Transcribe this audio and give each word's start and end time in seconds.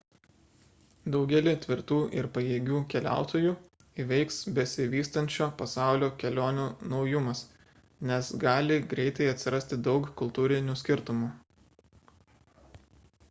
daugelį 1.15 1.51
tvirtų 1.65 1.95
ir 2.21 2.27
pajėgių 2.37 2.77
keliautojų 2.93 3.49
įveiks 4.03 4.39
besivystančio 4.59 5.47
pasaulio 5.59 6.09
kelionių 6.23 6.63
naujumas 6.93 7.43
nes 8.13 8.31
gali 8.45 8.79
greitai 8.95 9.27
atsirasti 9.35 9.79
daug 9.89 10.09
kultūrinių 10.23 10.77
skirtumų 10.83 11.29